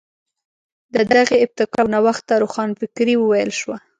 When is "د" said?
0.95-0.95